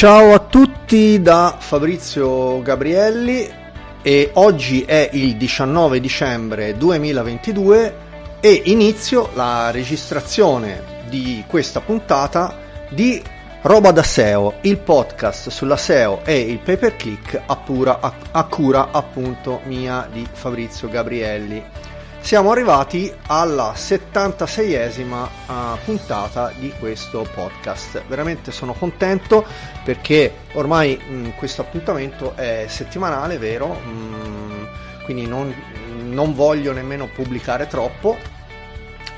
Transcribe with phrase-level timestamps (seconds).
[0.00, 3.46] Ciao a tutti da Fabrizio Gabrielli
[4.00, 7.96] e oggi è il 19 dicembre 2022
[8.40, 12.56] e inizio la registrazione di questa puntata
[12.88, 13.22] di
[13.60, 18.14] Roba da SEO, il podcast sulla SEO e il pay per click a, pura, a,
[18.30, 21.62] a cura appunto mia di Fabrizio Gabrielli.
[22.22, 28.04] Siamo arrivati alla 76esima uh, puntata di questo podcast.
[28.06, 29.44] Veramente sono contento
[29.82, 33.80] perché ormai mh, mm, questo appuntamento è settimanale, vero?
[33.84, 34.64] Mm,
[35.04, 35.52] quindi non,
[36.04, 38.16] non voglio nemmeno pubblicare troppo,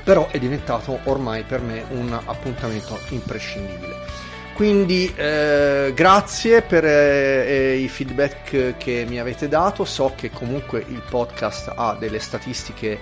[0.03, 4.02] però è diventato ormai per me un appuntamento imprescindibile.
[4.53, 10.85] Quindi eh, grazie per eh, eh, i feedback che mi avete dato, so che comunque
[10.87, 12.99] il podcast ha delle statistiche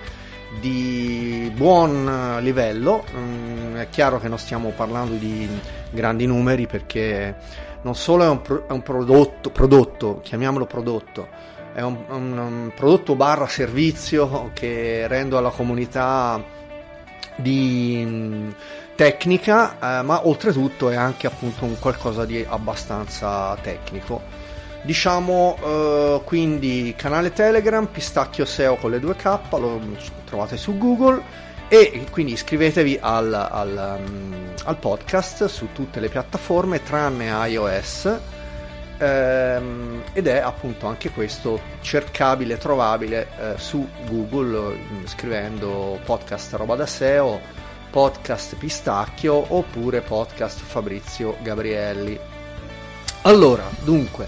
[0.60, 5.46] di buon livello, mm, è chiaro che non stiamo parlando di
[5.90, 7.36] grandi numeri perché
[7.82, 11.28] non solo è un, pro- è un prodotto, prodotto, chiamiamolo prodotto,
[11.74, 16.42] è un, un, un prodotto barra servizio che rendo alla comunità
[17.36, 18.54] di
[18.94, 24.22] tecnica, eh, ma oltretutto è anche appunto un qualcosa di abbastanza tecnico.
[24.82, 29.80] Diciamo eh, quindi canale Telegram, Pistacchio SEO con le 2K, lo
[30.24, 31.22] trovate su Google
[31.68, 38.18] e quindi iscrivetevi al, al, um, al podcast su tutte le piattaforme tranne iOS
[38.98, 46.86] ehm, ed è appunto anche questo cercabile, trovabile eh, su Google scrivendo podcast roba da
[46.86, 47.40] SEO
[47.92, 52.18] podcast Pistacchio oppure podcast Fabrizio Gabrielli.
[53.24, 54.26] Allora, dunque,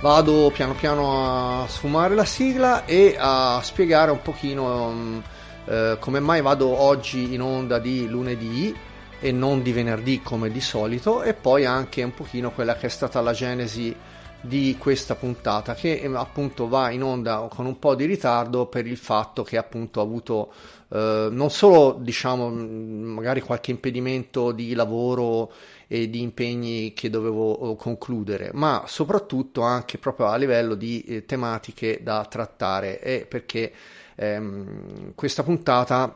[0.00, 5.22] vado piano piano a sfumare la sigla e a spiegare un pochino um,
[5.64, 8.72] eh, come mai vado oggi in onda di lunedì
[9.18, 12.90] e non di venerdì come di solito e poi anche un pochino quella che è
[12.90, 13.92] stata la genesi
[14.40, 18.86] di questa puntata che eh, appunto va in onda con un po' di ritardo per
[18.86, 20.52] il fatto che appunto ho avuto
[20.92, 25.52] eh, non solo diciamo magari qualche impedimento di lavoro
[25.86, 31.24] e di impegni che dovevo eh, concludere ma soprattutto anche proprio a livello di eh,
[31.26, 33.00] tematiche da trattare.
[33.00, 33.72] E perché
[34.16, 36.14] ehm, questa puntata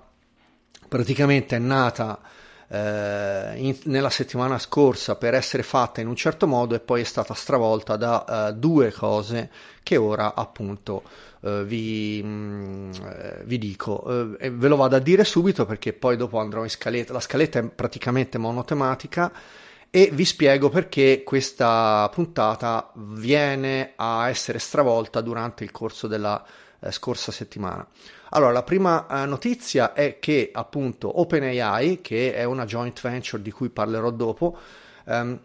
[0.89, 2.21] praticamente è nata
[2.75, 7.05] eh, in, nella settimana scorsa per essere fatta in un certo modo e poi è
[7.05, 9.49] stata stravolta da uh, due cose
[9.85, 11.03] che ora appunto
[11.41, 12.91] uh, vi, mh, mm,
[13.45, 14.03] vi, dico.
[14.05, 17.13] Uh, e ve lo vado a dire subito perché poi dopo andrò in scaletta.
[17.13, 19.31] La scaletta è praticamente monotematica
[19.89, 26.45] e vi spiego perché questa puntata viene a essere stravolta durante il corso della
[26.81, 27.87] eh, scorsa settimana.
[28.37, 33.53] Allora, la prima eh, notizia è che appunto OpenAI, che è una joint venture di
[33.53, 34.59] cui parlerò dopo,
[35.07, 35.39] ehm,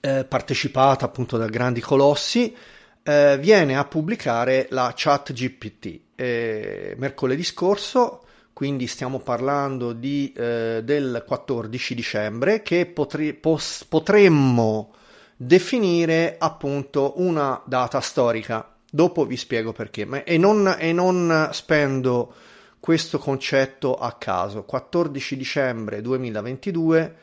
[0.00, 2.56] eh, partecipata appunto da grandi colossi,
[3.02, 6.00] eh, viene a pubblicare la chat GPT.
[6.14, 8.24] Eh, mercoledì scorso,
[8.54, 14.94] quindi stiamo parlando di, eh, del 14 dicembre, che potri- pos- potremmo
[15.36, 20.04] definire appunto una data storica Dopo vi spiego perché.
[20.04, 22.34] Ma, e, non, e non spendo
[22.80, 24.64] questo concetto a caso.
[24.64, 27.14] 14 dicembre 2022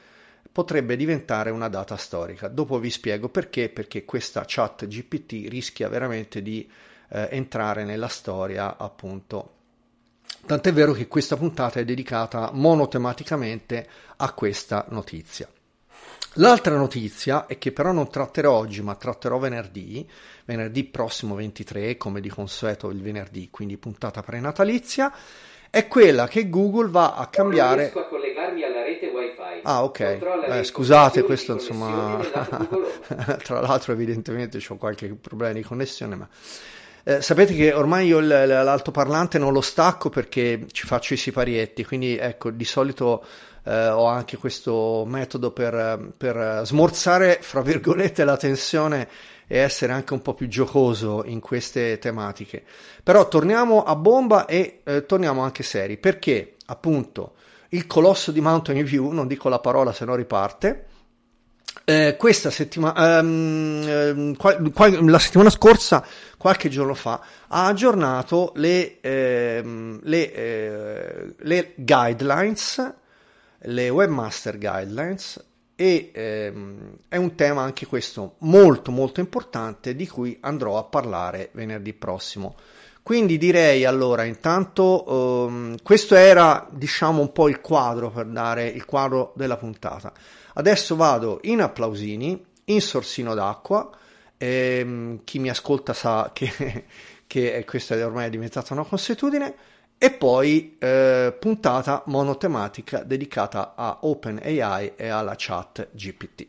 [0.52, 2.48] potrebbe diventare una data storica.
[2.48, 6.68] Dopo vi spiego perché, perché questa chat GPT rischia veramente di
[7.10, 9.54] eh, entrare nella storia, appunto.
[10.46, 15.48] Tant'è vero che questa puntata è dedicata monotematicamente a questa notizia.
[16.40, 20.08] L'altra notizia è che però non tratterò oggi, ma tratterò venerdì,
[20.46, 25.12] venerdì prossimo 23, come di consueto il venerdì, quindi puntata prenatalizia,
[25.72, 27.70] è quella che Google va a cambiare...
[27.70, 29.62] Non riesco a collegarmi alla rete wifi.
[29.64, 30.00] Ah, ok.
[30.50, 32.20] Eh, scusate, questo insomma...
[33.44, 36.30] Tra l'altro evidentemente ho qualche problema di connessione, ma...
[37.04, 42.18] Eh, sapete che ormai io l'altoparlante non lo stacco perché ci faccio i siparietti, quindi
[42.18, 43.26] ecco, di solito
[43.68, 49.10] eh, ho anche questo metodo per, per smorzare, fra virgolette, la tensione
[49.46, 52.64] e essere anche un po' più giocoso in queste tematiche.
[53.04, 57.34] Però torniamo a bomba e eh, torniamo anche seri, perché appunto
[57.70, 60.86] il colosso di Mountain View, non dico la parola se no riparte,
[61.84, 66.06] eh, questa settimana, ehm, qual, qual, la settimana scorsa,
[66.38, 72.96] qualche giorno fa, ha aggiornato le, ehm, le, eh, le guidelines
[73.68, 75.44] le webmaster guidelines
[75.76, 81.50] e ehm, è un tema anche questo molto molto importante di cui andrò a parlare
[81.54, 82.56] venerdì prossimo.
[83.04, 88.86] Quindi direi allora intanto ehm, questo era diciamo un po' il quadro per dare il
[88.86, 90.12] quadro della puntata.
[90.56, 93.90] Adesso vado in applausini in sorsino d'acqua.
[94.38, 96.86] Ehm, chi mi ascolta sa che,
[97.28, 99.56] che questa ormai è diventata una consuetudine.
[100.00, 106.46] E poi eh, puntata monotematica dedicata a OpenAI e alla chat GPT.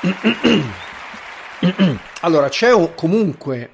[2.22, 3.70] Allora, c'è comunque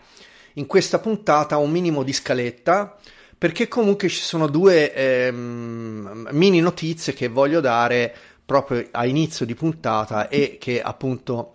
[0.54, 2.98] in questa puntata un minimo di scaletta
[3.36, 8.14] perché comunque ci sono due ehm, mini notizie che voglio dare
[8.44, 11.53] proprio a inizio di puntata e che appunto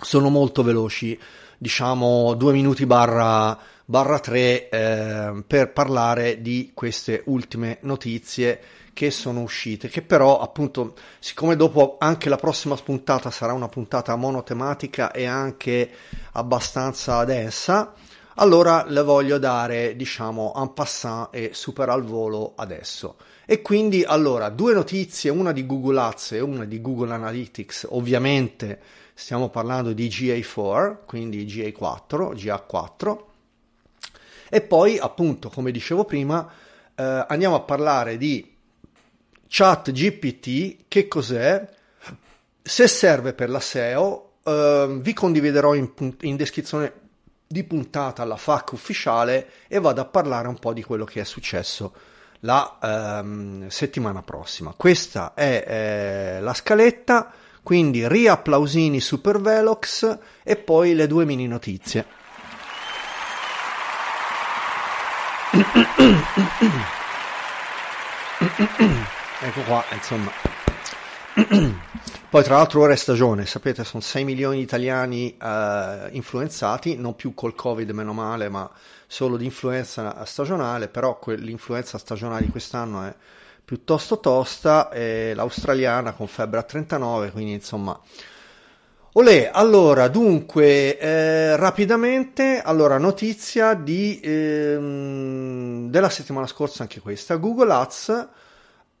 [0.00, 1.18] sono molto veloci,
[1.56, 8.60] diciamo due minuti barra, barra tre eh, per parlare di queste ultime notizie
[8.92, 14.16] che sono uscite, che però appunto, siccome dopo anche la prossima puntata sarà una puntata
[14.16, 15.90] monotematica e anche
[16.32, 17.94] abbastanza densa,
[18.40, 23.16] allora le voglio dare, diciamo, en passant e super al volo adesso.
[23.46, 28.80] E quindi, allora, due notizie, una di Google Ads e una di Google Analytics, ovviamente
[29.18, 33.18] stiamo parlando di GA4, quindi GA4, GA4,
[34.48, 36.48] e poi, appunto, come dicevo prima,
[36.94, 38.54] eh, andiamo a parlare di
[39.48, 41.68] Chat GPT, che cos'è,
[42.62, 46.92] se serve per la SEO, eh, vi condividerò in, in descrizione
[47.44, 51.24] di puntata alla FAC ufficiale e vado a parlare un po' di quello che è
[51.24, 51.92] successo
[52.42, 54.74] la ehm, settimana prossima.
[54.76, 57.32] Questa è eh, la scaletta,
[57.68, 62.06] quindi riapplausini super velox e poi le due mini notizie.
[69.40, 70.30] ecco qua, insomma.
[72.30, 77.16] Poi tra l'altro ora è stagione, sapete, sono 6 milioni di italiani eh, influenzati, non
[77.16, 78.70] più col Covid meno male, ma
[79.06, 83.14] solo di influenza stagionale, però l'influenza stagionale di quest'anno è
[83.68, 88.00] piuttosto tosta, e l'australiana con febbre a 39, quindi insomma...
[89.12, 97.72] Olè, allora, dunque, eh, rapidamente, allora, notizia di, ehm, della settimana scorsa, anche questa, Google
[97.74, 98.28] Ads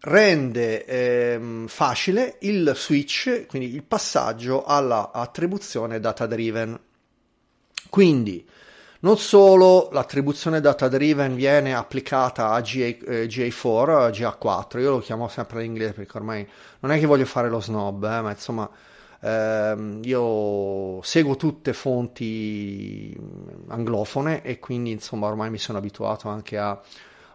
[0.00, 6.78] rende ehm, facile il switch, quindi il passaggio all'attribuzione data driven.
[7.88, 8.46] Quindi
[9.00, 15.28] non solo l'attribuzione data driven viene applicata a GA, eh, GA4, GA4, io lo chiamo
[15.28, 16.46] sempre in inglese perché ormai
[16.80, 18.68] non è che voglio fare lo snob, eh, ma insomma
[19.20, 23.16] ehm, io seguo tutte fonti
[23.68, 26.80] anglofone e quindi insomma ormai mi sono abituato anche a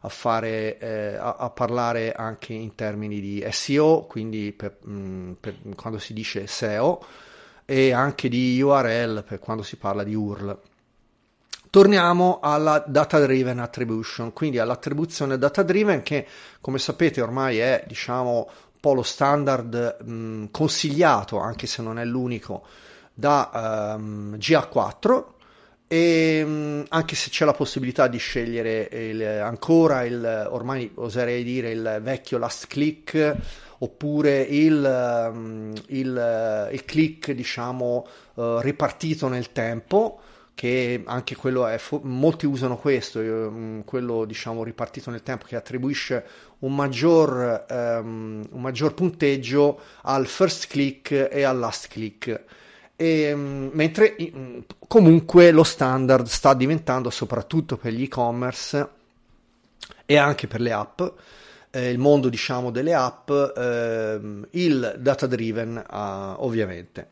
[0.06, 5.31] a, fare, eh, a, a, parlare anche in termini di SEO, quindi per, mh, mm,
[5.39, 7.01] per quando si dice SEO,
[7.66, 10.59] e anche di URL per quando si parla di URL.
[11.73, 16.27] Torniamo alla data driven attribution, quindi all'attribuzione data driven che
[16.61, 22.06] come sapete ormai è diciamo un po' lo standard mh, consigliato, anche se non è
[22.06, 22.63] l'unico,
[23.11, 25.23] da um, GA4
[25.87, 31.71] e mm, anche se c'è la possibilità di scegliere il, ancora il ormai oserei dire
[31.71, 33.35] il vecchio last click
[33.80, 40.19] oppure il, il, il click diciamo uh, ripartito nel tempo
[40.56, 46.26] che anche quello è molti usano questo mm, quello diciamo ripartito nel tempo che attribuisce
[46.60, 52.44] un maggior, um, un maggior punteggio al first click e al last click.
[52.95, 58.90] E, ehm, mentre mm, comunque lo standard sta diventando soprattutto per gli e-commerce
[60.06, 61.02] e anche per le app
[61.72, 64.19] eh, il mondo diciamo delle app eh,
[64.52, 67.07] il data driven eh, ovviamente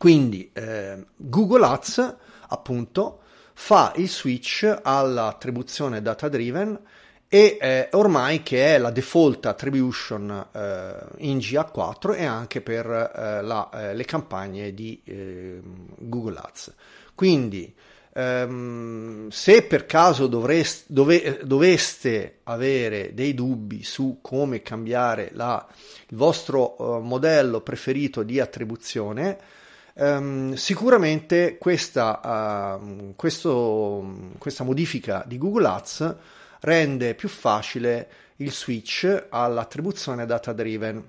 [0.00, 2.16] quindi eh, Google Ads
[2.48, 3.20] appunto
[3.52, 6.80] fa il switch all'attribuzione data driven
[7.28, 13.42] e eh, ormai che è la default attribution eh, in GA4 e anche per eh,
[13.42, 16.72] la, eh, le campagne di ehm, Google Ads.
[17.14, 17.70] Quindi
[18.14, 25.62] ehm, se per caso dovreste, dove, doveste avere dei dubbi su come cambiare la,
[26.08, 29.58] il vostro uh, modello preferito di attribuzione,
[29.94, 36.16] Um, sicuramente questa, uh, questo, questa modifica di Google Ads
[36.60, 41.02] rende più facile il switch all'attribuzione data driven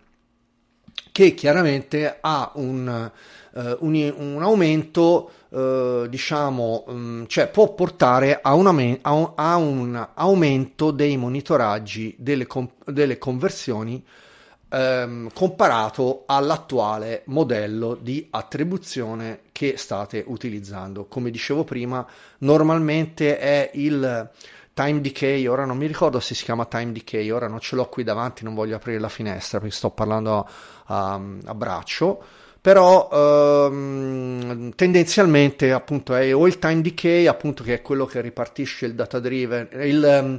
[1.12, 3.12] che chiaramente ha un,
[3.52, 9.56] uh, un, un aumento uh, diciamo um, cioè può portare a un, a un, a
[9.58, 14.04] un aumento dei monitoraggi delle, com- delle conversioni
[14.72, 21.06] um, comparato all'attuale modello di attribuzione che state utilizzando.
[21.06, 22.06] Come dicevo prima
[22.40, 24.30] normalmente è il
[24.74, 27.88] Time Decay, ora non mi ricordo se si chiama Time Decay, ora non ce l'ho
[27.88, 30.48] qui davanti, non voglio aprire la finestra perché sto parlando
[30.86, 32.24] a, a braccio,
[32.62, 38.86] però ehm, tendenzialmente appunto è o il Time Decay, appunto che è quello che ripartisce
[38.86, 40.38] il data driven, il, ehm,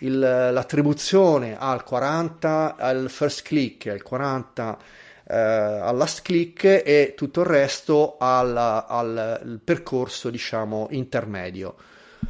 [0.00, 4.78] il, l'attribuzione al 40 al first click, al 40
[5.26, 11.74] eh, al last click e tutto il resto al, al, al percorso diciamo intermedio.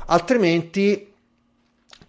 [0.06, 1.12] Altrimenti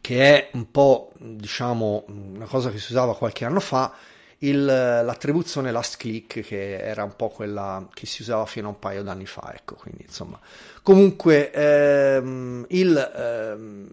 [0.01, 3.91] che è un po' diciamo una cosa che si usava qualche anno fa
[4.39, 8.79] il, l'attribuzione last click che era un po' quella che si usava fino a un
[8.79, 10.39] paio d'anni fa ecco quindi insomma.
[10.83, 13.89] Comunque ehm, il, ehm,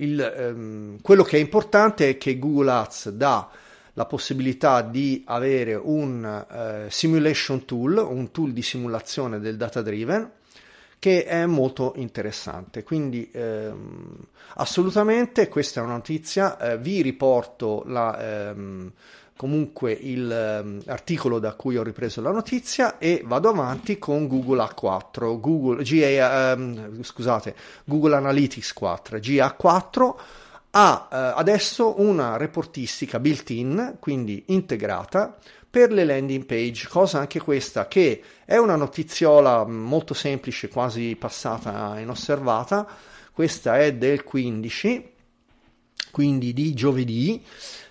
[0.00, 3.50] il, ehm, quello che è importante è che Google Ads dà
[3.94, 10.30] la possibilità di avere un uh, simulation tool, un tool di simulazione del data driven
[11.00, 12.82] che è molto interessante.
[12.82, 14.16] Quindi ehm,
[14.56, 18.92] assolutamente questa è una notizia, eh, vi riporto la, ehm,
[19.40, 25.40] comunque l'articolo ehm, da cui ho ripreso la notizia e vado avanti con Google A4,
[25.40, 27.54] Google, GA, ehm, scusate,
[27.84, 30.14] Google Analytics 4, GA4
[30.72, 35.38] ha eh, adesso una reportistica built-in, quindi integrata,
[35.70, 37.88] per le landing page, cosa anche questa?
[37.88, 42.86] Che è una notiziola molto semplice, quasi passata inosservata.
[43.32, 45.12] Questa è del 15,
[46.10, 47.42] quindi di giovedì,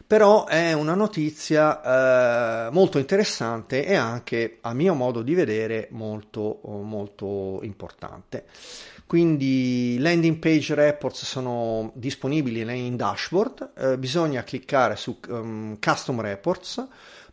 [0.10, 6.62] però è una notizia eh, molto interessante e anche, a mio modo di vedere, molto,
[6.64, 8.46] molto importante.
[9.06, 16.88] Quindi landing page reports sono disponibili in dashboard, eh, bisogna cliccare su um, custom reports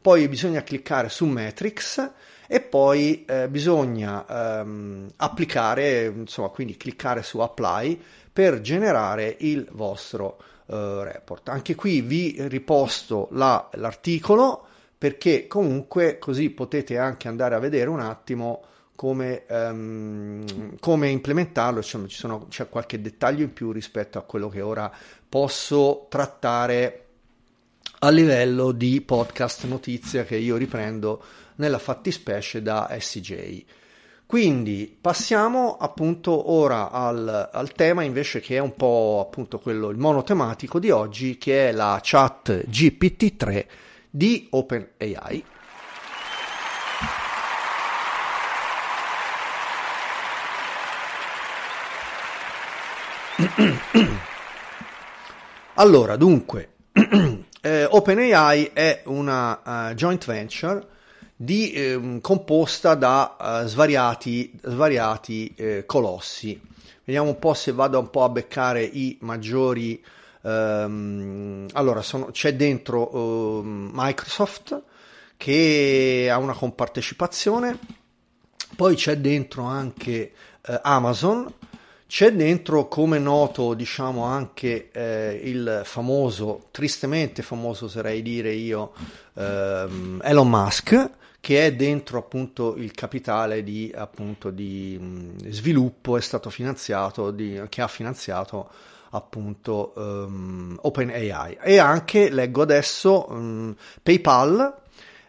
[0.06, 2.10] poi bisogna cliccare su Matrix
[2.46, 8.00] e poi eh, bisogna ehm, applicare, insomma, quindi cliccare su Apply
[8.32, 11.48] per generare il vostro eh, report.
[11.48, 14.66] Anche qui vi riposto la, l'articolo
[14.98, 18.62] perché comunque così potete anche andare a vedere un attimo
[18.96, 24.62] come, um, come implementarlo, cioè, sono, c'è qualche dettaglio in più rispetto a quello che
[24.62, 24.90] ora
[25.28, 27.02] posso trattare
[28.00, 31.22] a livello di podcast notizia che io riprendo
[31.56, 33.64] nella fattispecie da SJ.
[34.26, 39.98] Quindi passiamo appunto ora al, al, tema invece che è un po' appunto quello, il
[39.98, 43.66] monotematico di oggi che è la chat GPT-3
[44.10, 45.44] di OpenAI.
[55.78, 56.70] Allora, dunque,
[57.60, 60.95] eh, OpenAI è una uh, joint venture
[61.36, 66.58] di, eh, composta da uh, svariati, svariati eh, colossi.
[67.04, 70.02] Vediamo un po' se vado un po' a beccare i maggiori.
[70.40, 74.82] Um, allora, sono, c'è dentro uh, Microsoft
[75.36, 77.78] che ha una compartecipazione,
[78.74, 80.32] poi c'è dentro anche
[80.66, 81.52] uh, Amazon
[82.08, 88.92] c'è dentro, come noto, diciamo anche eh, il famoso, tristemente famoso oserei dire io,
[89.34, 91.10] ehm, Elon Musk,
[91.46, 97.62] che è dentro appunto il capitale di, appunto, di mh, sviluppo, è stato finanziato, di,
[97.68, 98.68] che ha finanziato
[99.10, 101.58] appunto um, OpenAI.
[101.62, 104.74] E anche, leggo adesso, um, PayPal,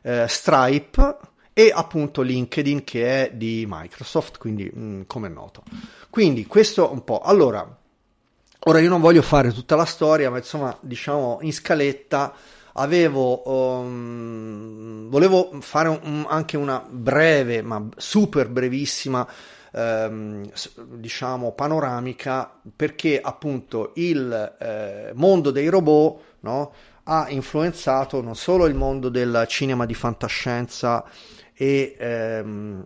[0.02, 1.18] eh, Stripe
[1.54, 5.62] e appunto LinkedIn che è di Microsoft, quindi mh, come è noto.
[6.10, 7.20] Quindi questo un po'.
[7.20, 7.78] Allora,
[8.62, 12.34] ora io non voglio fare tutta la storia, ma insomma, diciamo in scaletta
[12.78, 19.28] avevo um, volevo fare un, anche una breve, ma super brevissima
[19.72, 20.50] ehm,
[20.86, 28.76] diciamo panoramica perché appunto il eh, mondo dei robot no, ha influenzato non solo il
[28.76, 31.04] mondo del cinema di fantascienza
[31.54, 32.86] e ehm,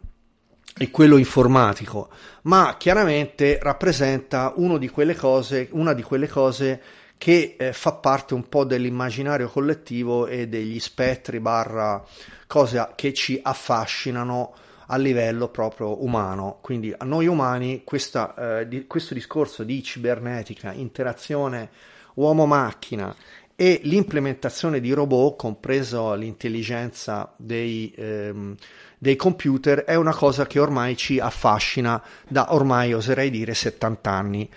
[0.78, 2.10] e quello informatico,
[2.44, 6.82] ma chiaramente rappresenta di cose, una di quelle cose
[7.22, 12.04] che eh, fa parte un po' dell'immaginario collettivo e degli spettri barra
[12.48, 14.56] cose che ci affascinano
[14.88, 16.58] a livello proprio umano.
[16.62, 21.70] Quindi a noi umani questa, eh, di, questo discorso di cibernetica, interazione
[22.16, 23.16] uomo-macchina
[23.56, 28.56] e l'implementazione di robot, compreso l'intelligenza dei, ehm,
[28.98, 34.50] dei computer, è una cosa che ormai ci affascina da ormai oserei dire 70 anni.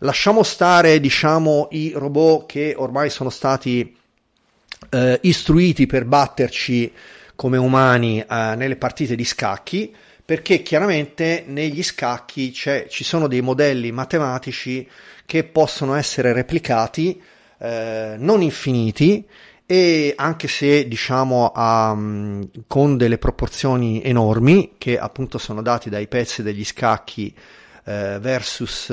[0.00, 3.96] Lasciamo stare, diciamo, i robot che ormai sono stati
[4.90, 6.92] eh, istruiti per batterci
[7.34, 13.92] come umani eh, nelle partite di scacchi, perché chiaramente negli scacchi ci sono dei modelli
[13.92, 14.88] matematici
[15.26, 17.20] che possono essere replicati,
[17.58, 19.26] eh, non infiniti,
[19.66, 21.96] e anche se diciamo a,
[22.66, 27.34] con delle proporzioni enormi che appunto sono dati dai pezzi degli scacchi
[27.84, 28.90] eh, versus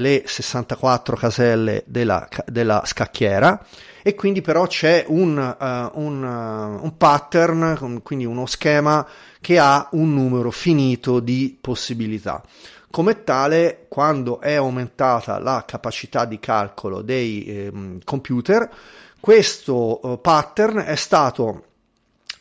[0.00, 3.64] le 64 caselle della, della scacchiera
[4.02, 9.06] e quindi però c'è un, uh, un, uh, un, pattern, quindi uno schema
[9.40, 12.42] che ha un numero finito di possibilità.
[12.90, 18.68] Come tale, quando è aumentata la capacità di calcolo dei eh, computer,
[19.18, 21.64] questo uh, pattern è stato,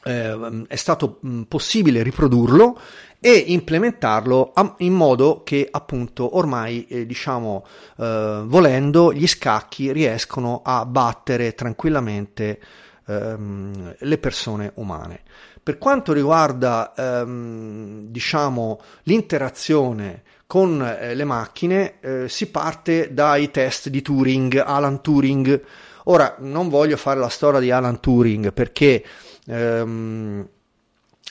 [0.04, 2.80] eh, è stato mh, possibile riprodurlo
[3.24, 7.64] e implementarlo in modo che appunto ormai eh, diciamo
[7.98, 12.60] eh, volendo gli scacchi riescono a battere tranquillamente
[13.06, 15.22] ehm, le persone umane.
[15.62, 23.90] Per quanto riguarda ehm, diciamo l'interazione con eh, le macchine eh, si parte dai test
[23.90, 25.64] di Turing, Alan Turing.
[26.06, 29.06] Ora non voglio fare la storia di Alan Turing perché
[29.46, 30.48] ehm,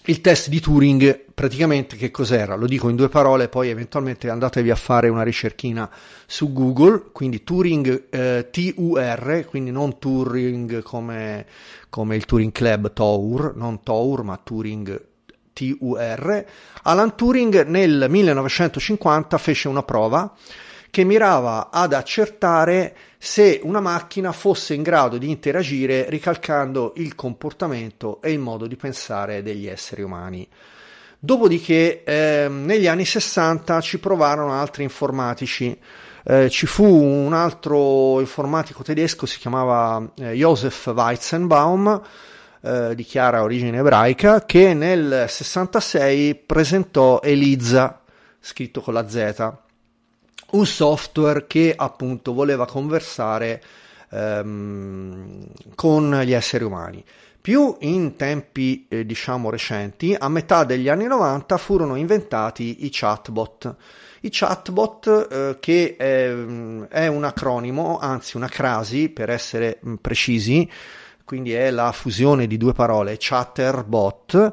[0.05, 2.55] il test di Turing praticamente che cos'era?
[2.55, 5.91] Lo dico in due parole, poi eventualmente andatevi a fare una ricerchina
[6.27, 11.47] su Google, quindi Turing eh, TUR, quindi non Turing come,
[11.91, 15.07] come il Turing Club Tour, non Tour, ma Turing
[15.53, 16.45] TUR.
[16.83, 20.35] Alan Turing nel 1950 fece una prova
[20.91, 28.23] che mirava ad accertare se una macchina fosse in grado di interagire ricalcando il comportamento
[28.23, 30.49] e il modo di pensare degli esseri umani.
[31.19, 35.79] Dopodiché eh, negli anni 60 ci provarono altri informatici.
[36.25, 42.01] Eh, ci fu un altro informatico tedesco, si chiamava eh, Joseph Weizenbaum,
[42.63, 48.01] eh, di chiara origine ebraica, che nel 66 presentò Eliza,
[48.41, 49.69] scritto con la Z,
[50.53, 53.63] un software che appunto voleva conversare
[54.11, 57.05] ehm, con gli esseri umani.
[57.41, 63.77] Più in tempi eh, diciamo recenti, a metà degli anni 90 furono inventati i chatbot.
[64.21, 66.29] I chatbot eh, che è,
[66.89, 70.71] è, un acronimo, anzi una crasi per essere mh, precisi,
[71.25, 74.53] quindi è la fusione di due parole, chatterbot,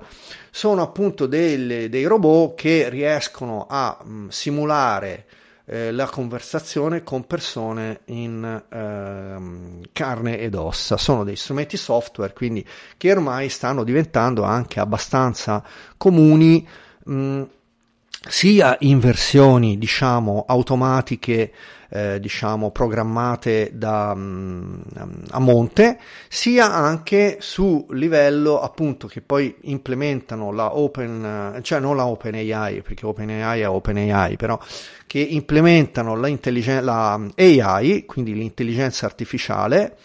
[0.50, 5.26] sono appunto delle, dei robot che riescono a mh, simulare
[5.70, 10.96] eh, la conversazione con persone in eh, carne ed ossa.
[10.96, 15.64] Sono dei strumenti software, quindi che ormai stanno diventando anche abbastanza
[15.98, 16.66] comuni.
[17.04, 17.44] Mh,
[18.30, 21.52] sia in versioni diciamo automatiche
[21.90, 24.82] eh, diciamo programmate da, um,
[25.30, 32.06] a monte sia anche su livello appunto che poi implementano la open cioè non la
[32.06, 34.60] open AI perché open AI è open AI però
[35.06, 36.30] che implementano la,
[36.82, 39.96] la AI quindi l'intelligenza artificiale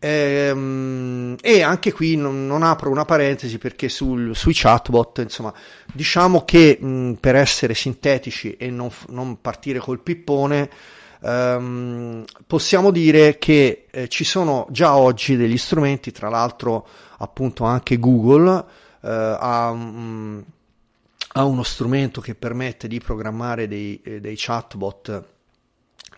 [0.00, 5.52] Ehm, e anche qui non, non, apro una parentesi perché sul, sui chatbot, insomma,
[5.92, 10.70] diciamo che mh, per essere sintetici e non, non partire col pippone,
[11.22, 16.86] ehm, possiamo dire che eh, ci sono già oggi degli strumenti, tra l'altro,
[17.18, 18.64] appunto, anche Google
[19.02, 19.72] eh, ha.
[19.72, 20.44] Mh,
[21.32, 25.37] ha uno strumento che permette di programmare dei, eh, dei chatbot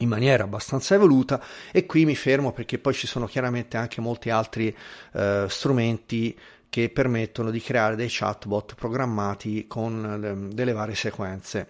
[0.01, 1.41] in maniera abbastanza evoluta
[1.73, 4.75] e qui mi fermo perché poi ci sono chiaramente anche molti altri
[5.13, 11.69] eh, strumenti che permettono di creare dei chatbot programmati con eh, delle varie sequenze.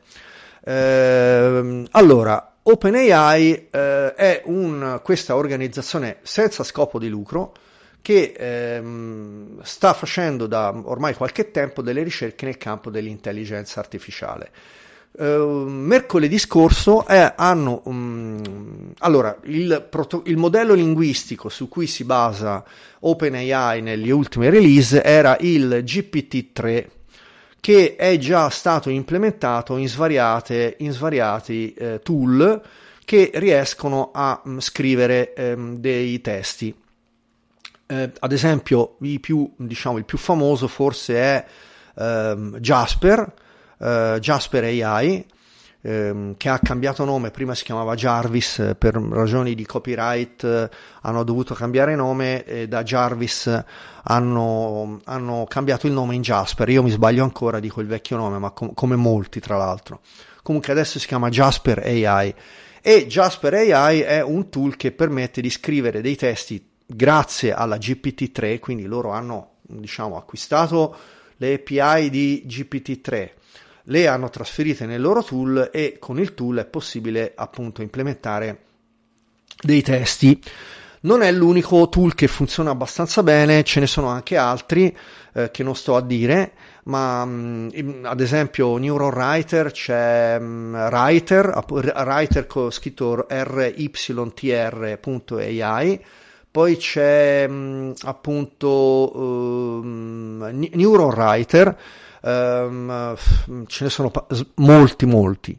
[0.62, 7.54] Eh, allora, OpenAI eh, è un, questa organizzazione senza scopo di lucro
[8.02, 14.50] che ehm, sta facendo da ormai qualche tempo delle ricerche nel campo dell'intelligenza artificiale.
[15.12, 22.04] Uh, mercoledì scorso eh, hanno um, allora il, proto- il, modello linguistico su cui si
[22.04, 22.64] basa
[23.00, 26.86] OpenAI nelle ultime release era il GPT-3
[27.60, 32.62] che è già stato implementato in, svariate, in svariati eh, tool
[33.04, 36.74] che riescono a um, scrivere um, dei testi.
[37.86, 41.44] Eh, ad esempio, più, diciamo, il più famoso forse è
[42.60, 43.30] Jasper,
[43.80, 45.26] uh, Jasper AI,
[45.82, 50.70] ehm, che ha cambiato nome, prima si chiamava Jarvis, eh, per ragioni di copyright eh,
[51.02, 53.64] hanno dovuto cambiare nome e da Jarvis
[54.04, 58.38] hanno, hanno, cambiato il nome in Jasper, io mi sbaglio ancora, dico il vecchio nome,
[58.38, 60.00] ma com- come molti tra l'altro.
[60.42, 62.34] Comunque adesso si chiama Jasper AI
[62.82, 68.58] e Jasper AI è un tool che permette di scrivere dei testi grazie alla GPT-3,
[68.58, 70.96] quindi loro hanno diciamo acquistato
[71.36, 73.38] le API di GPT-3
[73.84, 78.58] le hanno trasferite nel loro tool e con il tool è possibile appunto implementare
[79.62, 80.40] dei testi.
[81.02, 84.94] Non è l'unico tool che funziona abbastanza bene, ce ne sono anche altri
[85.32, 86.52] eh, che non sto a dire,
[86.84, 93.94] ma mh, mm, ad esempio NeuroWriter c'è mh, mm, Writer, Writer con scritto rytr.ai,
[96.50, 101.78] poi c'è mh, mm, appunto um, NeuroWriter,
[102.22, 103.16] um,
[103.66, 105.58] ce ne sono pa- molti molti.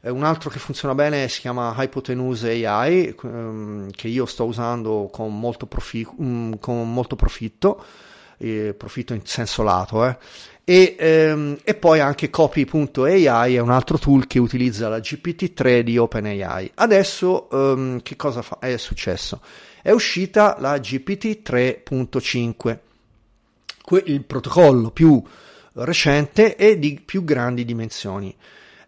[0.00, 5.38] Un altro che funziona bene si chiama Hypotenuse AI, um, che io sto usando con
[5.38, 7.84] molto, profi- um, con molto profitto,
[8.38, 10.16] eh, profitto in senso lato, eh.
[10.64, 15.96] E, ehm, e, poi anche copy.ai è un altro tool che utilizza la GPT-3 di
[15.96, 16.72] OpenAI.
[16.74, 19.40] Adesso um, che cosa fa- è successo?
[19.80, 22.78] È uscita la GPT 3.5,
[23.82, 25.22] que- il protocollo più
[25.84, 28.34] recente e di più grandi dimensioni.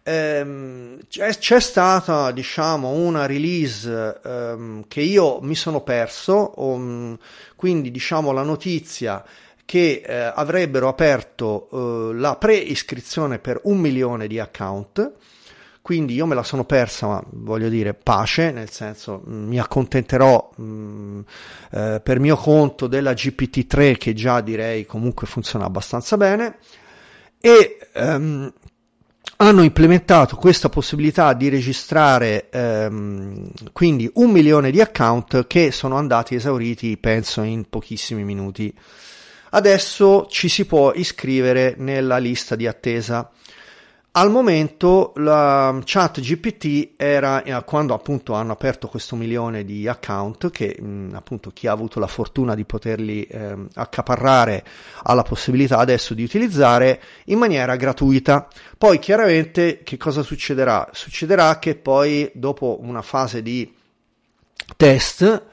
[0.03, 7.15] Ehm, c'è, c'è, stata diciamo una release ehm, che io mi sono perso um,
[7.55, 9.23] quindi diciamo la notizia
[9.63, 15.13] che eh, avrebbero aperto eh, la pre-iscrizione per un milione di account.
[15.81, 20.51] Quindi io me la sono persa, ma voglio dire pace, nel senso mm, mi accontenterò
[20.57, 21.19] mh, mm,
[21.71, 26.57] eh, per mio conto della GPT-3 che già direi comunque funziona abbastanza bene
[27.41, 28.53] e ehm,
[29.37, 36.35] hanno implementato questa possibilità di registrare ehm, quindi un milione di account che sono andati
[36.35, 38.71] esauriti penso in pochissimi minuti.
[39.53, 43.29] Adesso ci si può iscrivere nella lista di attesa.
[44.13, 50.51] Al momento la chat GPT era eh, quando appunto hanno aperto questo milione di account
[50.51, 54.65] che mh, appunto chi ha avuto la fortuna di poterli eh, accaparrare
[55.03, 58.49] ha la possibilità adesso di utilizzare in maniera gratuita.
[58.77, 60.89] Poi chiaramente che cosa succederà?
[60.91, 63.73] Succederà che poi dopo una fase di
[64.75, 65.50] test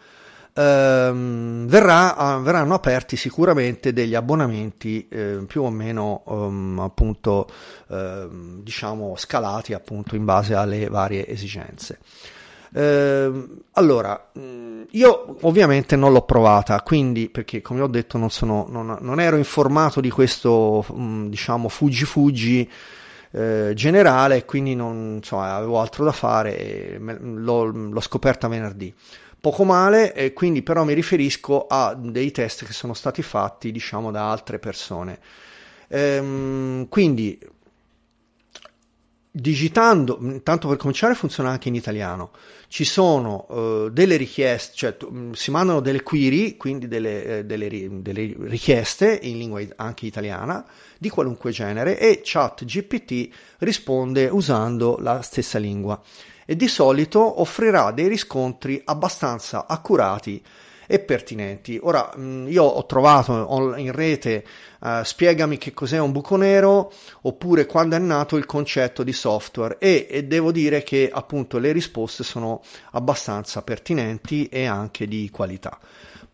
[0.58, 7.48] ehm, verrà, verranno aperti sicuramente degli abbonamenti eh, più o meno um, appunto
[7.88, 8.28] eh,
[8.62, 11.98] diciamo scalati appunto in base alle varie esigenze.
[12.74, 14.30] Eh, allora,
[14.90, 19.36] io ovviamente non l'ho provata, quindi perché come ho detto non, sono, non, non ero
[19.36, 20.84] informato di questo
[21.28, 22.70] diciamo fuggi fuggi
[23.30, 28.92] eh, generale, quindi non insomma, avevo altro da fare e l'ho, l'ho scoperta venerdì
[29.40, 34.10] poco male, e quindi però mi riferisco a dei test che sono stati fatti, diciamo,
[34.10, 35.18] da altre persone.
[35.88, 37.38] Ehm, quindi
[39.30, 42.32] digitando, tanto per cominciare funziona anche in italiano,
[42.66, 47.88] ci sono uh, delle richieste, cioè t- si mandano delle query, quindi delle, eh, delle,
[48.02, 50.64] delle, richieste in lingua anche italiana
[50.98, 56.00] di qualunque genere e ChatGPT risponde usando la stessa lingua
[56.50, 60.42] e di solito offrirà dei riscontri abbastanza accurati
[60.86, 61.78] e pertinenti.
[61.82, 64.42] Ora, io ho trovato in rete
[64.80, 69.76] uh, spiegami che cos'è un buco nero oppure quando è nato il concetto di software
[69.78, 75.78] e, e devo dire che appunto le risposte sono abbastanza pertinenti e anche di qualità.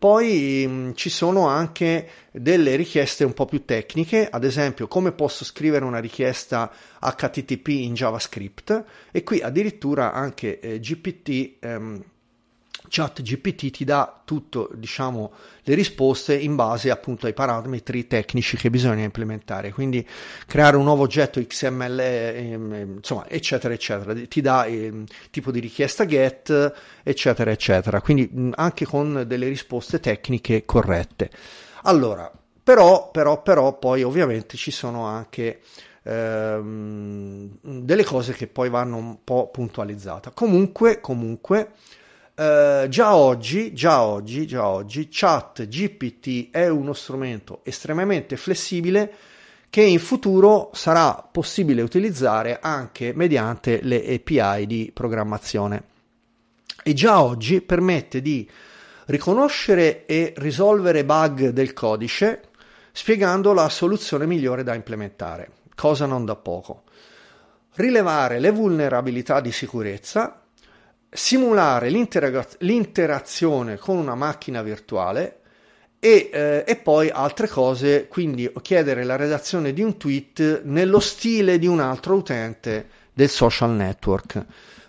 [0.05, 5.43] Poi mh, ci sono anche delle richieste un po' più tecniche, ad esempio come posso
[5.43, 8.83] scrivere una richiesta HTTP in JavaScript?
[9.11, 12.03] E qui addirittura anche eh, GPT ehm,
[12.87, 15.31] chat GPT ti dà tutto, diciamo,
[15.63, 19.71] le risposte in base appunto ai parametri tecnici che bisogna implementare.
[19.71, 20.07] Quindi
[20.45, 24.13] creare un nuovo oggetto XML, ehm, insomma, eccetera, eccetera.
[24.13, 28.01] Ti dà ehm, tipo di richiesta get, eccetera, eccetera.
[28.01, 31.29] Quindi anche con delle risposte tecniche corrette.
[31.83, 32.31] Allora,
[32.63, 35.61] però, però, però, poi ovviamente ci sono anche
[36.03, 40.31] ehm, delle cose che poi vanno un po' puntualizzate.
[40.33, 41.73] Comunque, comunque
[42.35, 49.13] Uh, già oggi, già oggi, già oggi, Chat GPT è uno strumento estremamente flessibile
[49.69, 55.83] che in futuro sarà possibile utilizzare anche mediante le API di programmazione.
[56.83, 58.49] E già oggi permette di
[59.05, 62.49] riconoscere e risolvere bug del codice
[62.91, 66.83] spiegando la soluzione migliore da implementare, cosa non da poco.
[67.75, 70.44] Rilevare le vulnerabilità di sicurezza
[71.15, 75.39] simulare l'interazione con una macchina virtuale
[75.99, 81.57] e, eh, e, poi altre cose, quindi chiedere la redazione di un tweet nello stile
[81.57, 84.45] di un altro utente del social network.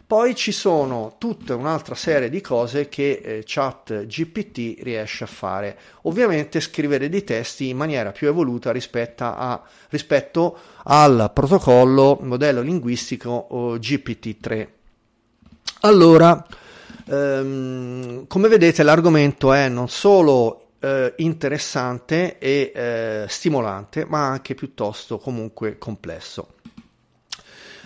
[0.06, 5.76] Poi ci sono tutta un'altra serie di cose che eh, Chat GPT riesce a fare.
[6.02, 13.48] Ovviamente scrivere dei testi in maniera più evoluta rispetto, a, rispetto al protocollo modello linguistico
[13.80, 14.75] GPT-3.
[15.80, 16.46] Allora,
[17.08, 25.18] Ehm, come vedete l'argomento è non solo eh, interessante e eh, stimolante, ma anche piuttosto
[25.18, 26.54] comunque complesso.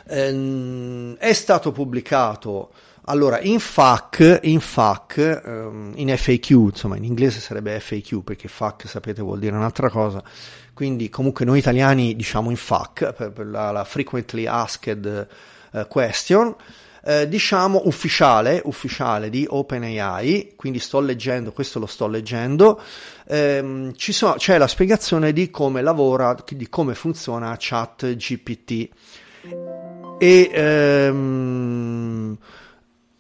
[0.09, 2.71] Ehm, è stato pubblicato
[3.05, 8.87] allora in FAQ, in, FAQ um, in FAQ, insomma in inglese sarebbe FAQ perché FAQ
[8.87, 10.23] sapete vuol dire un'altra cosa,
[10.75, 15.29] quindi comunque noi italiani diciamo in FAQ, per, per la, la, Frequently Asked
[15.73, 16.55] uh, Question,
[17.05, 22.81] eh, diciamo ufficiale, ufficiale di OpenAI, quindi sto leggendo, questo lo sto leggendo,
[23.27, 28.89] ehm, so, c'è la spiegazione di come lavora, di come funziona ChatGPT.
[30.19, 32.37] E ehm,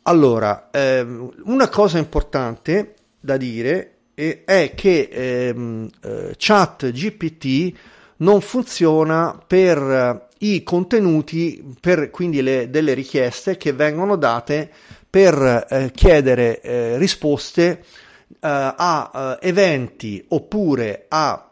[0.02, 7.72] allora, ehm, una cosa importante da dire è che ehm, eh, ChatGPT
[8.18, 14.70] non funziona per i contenuti, per quindi le, delle richieste che vengono date
[15.08, 17.84] per eh, chiedere eh, risposte
[18.28, 21.50] eh, a eh, eventi oppure a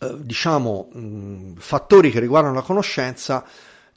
[0.00, 3.44] eh, diciamo mh, fattori che riguardano la conoscenza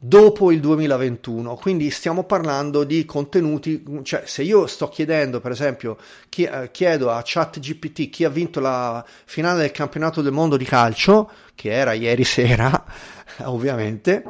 [0.03, 1.55] dopo il 2021.
[1.55, 5.97] Quindi stiamo parlando di contenuti, cioè se io sto chiedendo, per esempio,
[6.35, 11.29] eh, chiedo a ChatGPT chi ha vinto la finale del campionato del mondo di calcio,
[11.53, 12.83] che era ieri sera,
[13.45, 14.23] ovviamente,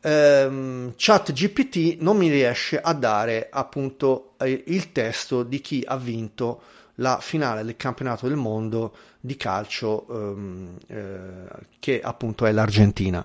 [0.00, 6.62] ehm, ChatGPT non mi riesce a dare appunto eh, il testo di chi ha vinto
[6.96, 13.24] la finale del campionato del mondo di calcio ehm, eh, che appunto è l'Argentina.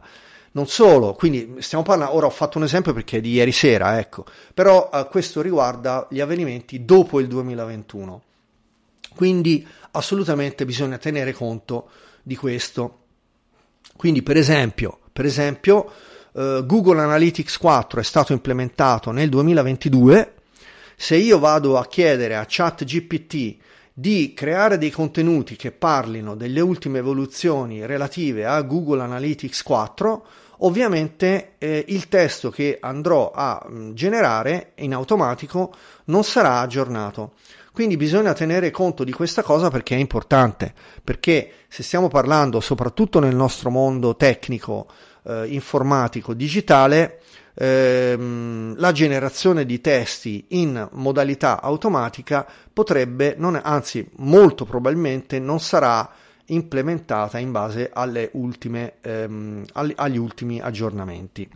[0.58, 4.00] Non solo, quindi stiamo parlando, ora ho fatto un esempio perché è di ieri sera,
[4.00, 8.22] ecco, però eh, questo riguarda gli avvenimenti dopo il 2021.
[9.14, 11.90] Quindi assolutamente bisogna tenere conto
[12.24, 13.02] di questo.
[13.96, 15.92] Quindi per esempio, per esempio
[16.34, 20.34] eh, Google Analytics 4 è stato implementato nel 2022,
[20.96, 23.58] se io vado a chiedere a ChatGPT
[24.00, 30.26] di creare dei contenuti che parlino delle ultime evoluzioni relative a Google Analytics 4,
[30.58, 35.74] ovviamente eh, il testo che andrò a mm, generare in automatico
[36.06, 37.34] non sarà aggiornato.
[37.72, 43.20] Quindi bisogna tenere conto di questa cosa perché è importante, perché se stiamo parlando soprattutto
[43.20, 44.86] nel nostro mondo tecnico,
[45.24, 47.22] eh, informatico, digitale,
[47.58, 56.10] ehm, la generazione di testi in modalità automatica potrebbe, non, anzi molto probabilmente non sarà
[56.46, 57.92] implementata in base
[58.34, 61.50] ultime, ehm, agli, ultimi aggiornamenti.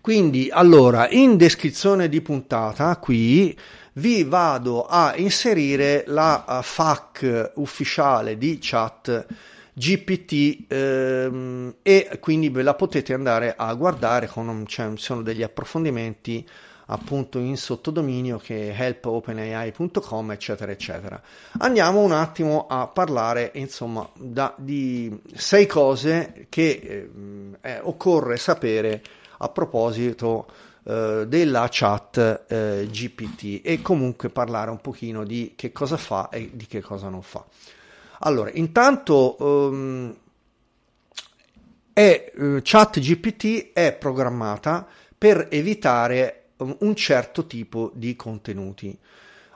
[0.00, 3.56] Quindi, allora, in descrizione di puntata qui
[3.94, 9.26] vi vado a inserire la uh, FAQ ufficiale di chat
[9.74, 16.46] GPT ehm, e quindi ve la potete andare a guardare con cioè, sono degli approfondimenti
[16.86, 21.20] appunto in sottodominio che helpopenai.com eccetera eccetera.
[21.58, 27.10] Andiamo un attimo a parlare insomma da, di sei cose che eh,
[27.62, 29.02] eh, occorre sapere
[29.38, 30.46] a proposito
[30.84, 36.50] eh, della chat eh, GPT e comunque parlare un pochino di che cosa fa e
[36.52, 37.42] di che cosa non fa
[38.24, 40.16] allora intanto um,
[41.92, 48.96] è, uh, chat GPT è programmata per evitare un certo tipo di contenuti.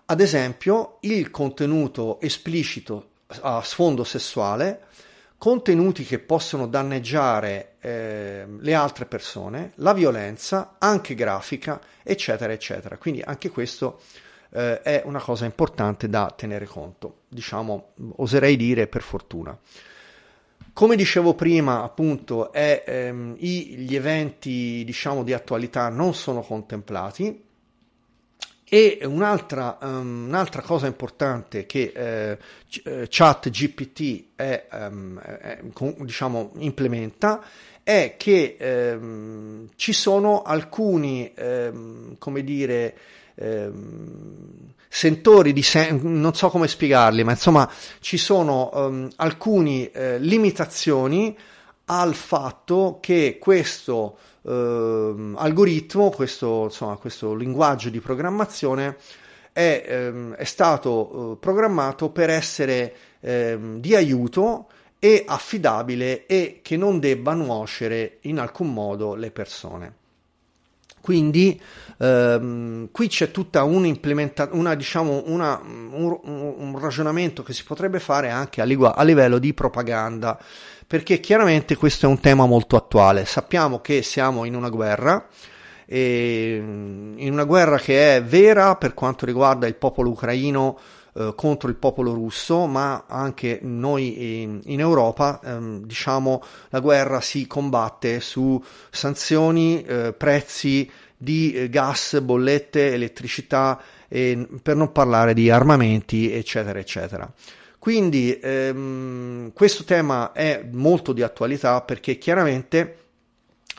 [0.07, 4.83] Ad esempio, il contenuto esplicito a sfondo sessuale,
[5.39, 12.97] contenuti che possono danneggiare eh, le altre persone, la violenza, anche grafica, eccetera, eccetera.
[12.99, 14.01] Quindi anche questo
[14.51, 19.59] eh, è una cosa importante da tenere conto, diciamo, oserei dire per fortuna.
[20.73, 27.45] Come dicevo prima, appunto, è, ehm, i, gli eventi diciamo, di attualità non sono contemplati.
[28.69, 32.39] E un'altra, um, un'altra cosa importante che eh,
[32.85, 35.61] eh Chat GPT è, um, è,
[36.01, 37.43] diciamo, implementa
[37.83, 38.57] è che
[39.01, 41.33] um, ci sono alcuni,
[42.19, 42.97] come dire,
[44.89, 47.71] sentori di sen- non so come spiegarli, ma insomma
[48.01, 51.37] ci sono um, alcune eh, limitazioni
[51.87, 58.97] al fatto che questo eh, algoritmo, questo, insomma, questo linguaggio di programmazione
[59.53, 64.69] è, ehm, è stato eh, programmato per essere ehm, di aiuto
[64.99, 69.95] e affidabile e che non debba nuocere in alcun modo le persone.
[71.07, 71.61] Quindi
[71.99, 78.61] ehm, qui c'è tutta una, diciamo, una, un, un, ragionamento che si potrebbe fare anche
[78.61, 80.37] a, ligu- a livello di propaganda,
[80.85, 83.25] perché chiaramente questo è un tema molto attuale.
[83.25, 85.29] Sappiamo che siamo in una guerra
[85.87, 90.77] e, in una guerra che è vera per quanto riguarda il popolo ucraino
[91.17, 97.21] eh, contro il popolo russo, ma anche noi in, in Europa, ehm, diciamo, la guerra
[97.21, 105.49] si combatte su sanzioni, eh, prezzi di gas, bollette, elettricità, e, per non parlare di
[105.49, 107.33] armamenti, eccetera, eccetera.
[107.79, 112.99] Quindi ehm, questo tema è molto di attualità perché chiaramente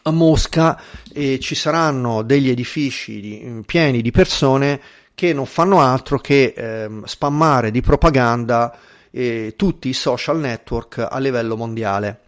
[0.03, 0.81] a Mosca
[1.13, 4.81] eh, ci saranno degli edifici di, pieni di persone
[5.17, 8.71] che non fanno altro che ehm, spammare di propaganda
[9.09, 12.19] eh, tutti i social network a livello mondiale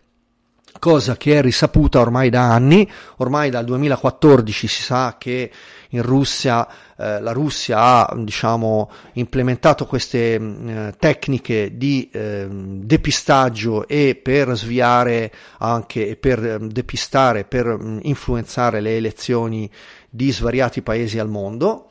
[0.80, 5.52] cosa che è risaputa ormai da anni, ormai dal 2014 si sa che
[5.90, 14.20] in Russia eh, la Russia ha diciamo, implementato queste eh, tecniche di eh, depistaggio e
[14.22, 19.70] per sviare anche per ehm, depistare, per mh, influenzare le elezioni
[20.10, 21.90] di svariati paesi al mondo.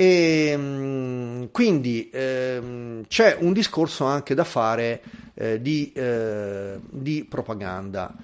[0.00, 5.02] E quindi ehm, c'è un discorso anche da fare
[5.34, 8.14] eh, di, eh, di, propaganda.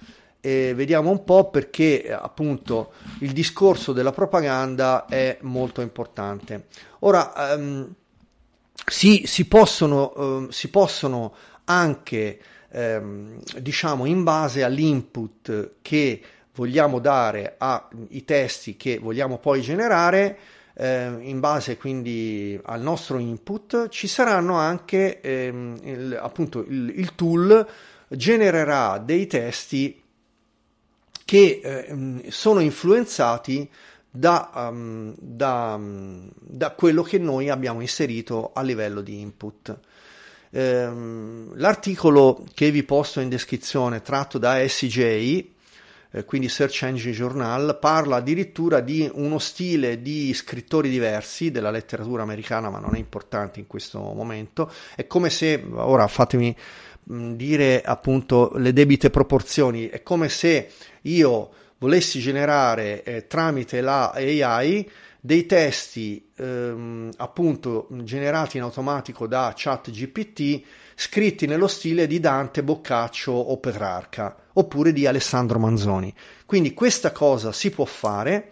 [0.41, 6.67] E vediamo un po' perché appunto il discorso della propaganda è molto importante.
[7.01, 7.93] Ora ehm,
[8.87, 11.35] si, si, possono, ehm, si possono
[11.65, 12.39] anche
[12.71, 16.23] ehm, diciamo in base all'input che
[16.55, 20.39] vogliamo dare ai testi che vogliamo poi generare
[20.75, 27.15] eh, in base quindi al nostro input, ci saranno anche ehm, il, appunto il, il,
[27.15, 27.67] tool
[28.09, 30.03] genererà dei testi
[31.25, 33.69] che eh, sono influenzati
[34.11, 39.77] da, um, da, um, da, quello che noi abbiamo inserito a livello di input.
[40.51, 45.54] Ehm, l'articolo che vi posto in descrizione tratto da SJ
[46.15, 52.23] eh, quindi Search Engine Journal, parla addirittura di uno stile di scrittori diversi della letteratura
[52.23, 54.71] americana, ma non è importante in questo momento.
[54.95, 56.55] È come se, ora fatemi
[57.11, 60.71] mm, dire appunto le debite proporzioni, è come se
[61.03, 64.89] io volessi generare eh, tramite la AI
[65.21, 70.63] dei testi ehm, appunto generati in automatico da ChatGPT
[70.95, 76.15] scritti nello stile di Dante, Boccaccio o Petrarca oppure di Alessandro Manzoni.
[76.47, 78.51] Quindi questa cosa si può fare,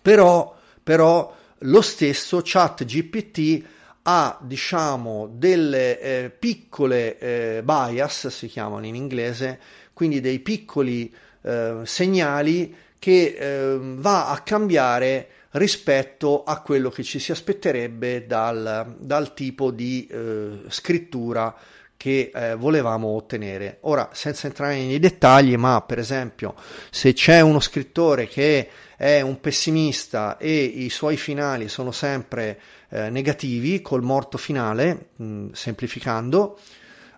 [0.00, 3.64] però, però lo stesso chat GPT
[4.02, 9.60] ha diciamo delle eh, piccole eh, bias, si chiamano in inglese,
[9.92, 17.18] quindi dei piccoli eh, segnali che ehm, va a cambiare rispetto a quello che ci
[17.18, 21.54] si aspetterebbe dal, dal tipo di eh, scrittura
[21.96, 23.76] che eh, volevamo ottenere.
[23.82, 26.54] Ora, senza entrare nei dettagli, ma per esempio,
[26.88, 32.58] se c'è uno scrittore che è un pessimista e i suoi finali sono sempre
[32.88, 36.58] eh, negativi, col morto finale, mh, semplificando,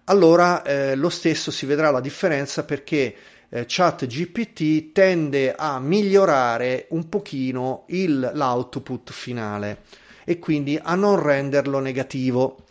[0.05, 3.15] allora eh, lo stesso si vedrà la differenza perché
[3.55, 9.83] eh, ChatGPT tende a migliorare un pochino il, l'output finale
[10.25, 12.65] e quindi a non renderlo negativo.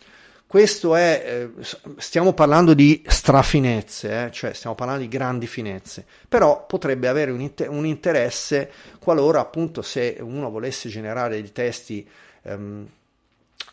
[0.48, 1.64] Questo è, eh,
[1.98, 7.42] stiamo parlando di strafinezze, eh, cioè stiamo parlando di grandi finezze, però potrebbe avere un,
[7.42, 12.06] inter- un interesse qualora appunto se uno volesse generare dei testi
[12.42, 12.88] ehm,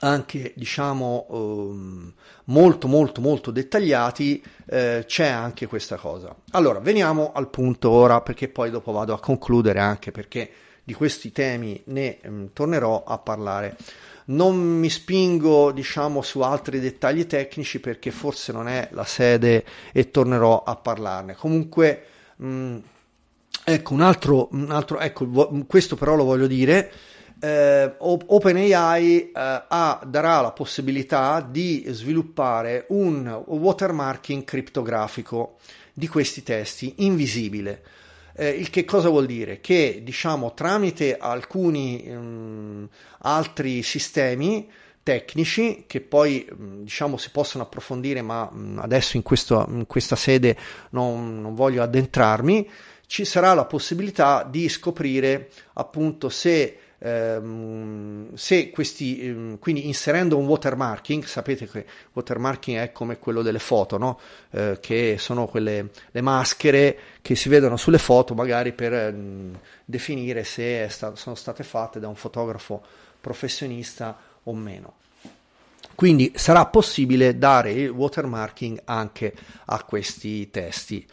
[0.01, 2.13] anche diciamo um,
[2.45, 8.49] molto molto molto dettagliati eh, c'è anche questa cosa allora veniamo al punto ora perché
[8.49, 10.51] poi dopo vado a concludere anche perché
[10.85, 13.77] di questi temi ne um, tornerò a parlare
[14.29, 20.11] non mi spingo, diciamo, su altri dettagli tecnici perché forse non è la sede e
[20.11, 21.35] tornerò a parlarne.
[21.35, 22.05] Comunque,
[22.43, 22.77] mm,
[23.64, 26.91] ecco, un altro, un altro ecco, questo però lo voglio dire.
[27.41, 35.59] Eh, OpenAI eh, darà la possibilità di sviluppare un watermarking criptografico
[35.93, 37.82] di questi testi invisibile.
[38.34, 39.61] Eh, il che cosa vuol dire?
[39.61, 44.68] Che diciamo tramite alcuni um, altri sistemi
[45.03, 46.47] tecnici che poi
[46.82, 50.57] diciamo si possono approfondire ma adesso in, questo, in questa sede
[50.91, 52.68] non, non voglio addentrarmi
[53.07, 60.46] ci sarà la possibilità di scoprire appunto se ehm, se questi, ehm, quindi inserendo un
[60.46, 64.18] watermarking, sapete che watermarking è come quello delle foto, no?
[64.51, 70.44] eh, che sono quelle le maschere che si vedono sulle foto magari per ehm, definire
[70.44, 72.82] se sta- sono state fatte da un fotografo
[73.20, 74.94] professionista o meno.
[75.94, 79.34] Quindi sarà possibile dare il watermarking anche
[79.64, 81.05] a questi testi.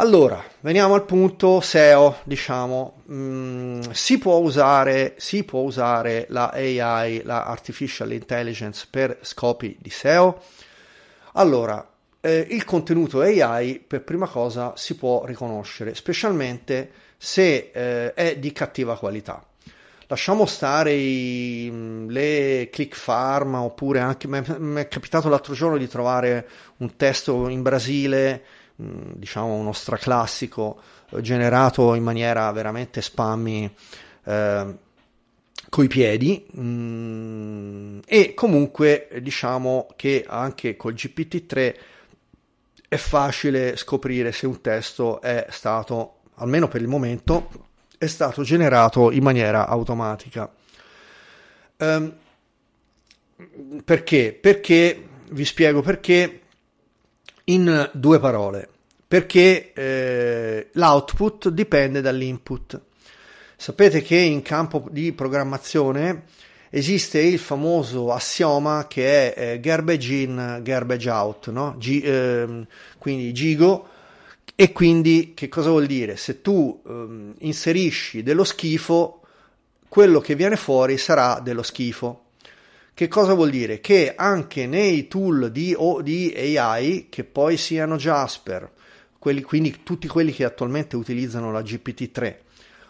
[0.00, 7.22] Allora, veniamo al punto SEO, diciamo, mm, si, può usare, si può usare la AI,
[7.24, 10.40] la Artificial Intelligence, per scopi di SEO?
[11.32, 11.84] Allora,
[12.20, 18.52] eh, il contenuto AI per prima cosa si può riconoscere, specialmente se eh, è di
[18.52, 19.44] cattiva qualità.
[20.06, 25.88] Lasciamo stare i, mm, le click farm oppure anche mi è capitato l'altro giorno di
[25.88, 33.68] trovare un testo in Brasile Diciamo uno straclassico eh, generato in maniera veramente spammy
[34.24, 34.74] eh,
[35.68, 36.46] coi piedi
[38.06, 41.74] e comunque diciamo che anche col GPT-3
[42.88, 47.50] è facile scoprire se un testo è stato almeno per il momento
[47.98, 50.50] è stato generato in maniera automatica
[51.78, 52.12] um,
[53.84, 54.38] perché?
[54.40, 56.42] perché vi spiego perché
[57.48, 58.68] in due parole,
[59.06, 62.80] perché eh, l'output dipende dall'input.
[63.56, 66.24] Sapete che in campo di programmazione
[66.70, 71.74] esiste il famoso assioma che è eh, garbage in, garbage out, no?
[71.78, 72.66] G, eh,
[72.98, 73.88] quindi gigo,
[74.54, 76.16] e quindi che cosa vuol dire?
[76.16, 79.22] Se tu eh, inserisci dello schifo,
[79.88, 82.24] quello che viene fuori sarà dello schifo.
[82.98, 83.78] Che cosa vuol dire?
[83.78, 88.68] Che anche nei tool di, o di AI, che poi siano Jasper,
[89.20, 92.36] quelli, quindi tutti quelli che attualmente utilizzano la GPT-3,